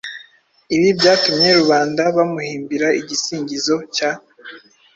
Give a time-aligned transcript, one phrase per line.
[0.75, 4.11] Ibi byatumye rubanda bamuhimbira igisingizo cya”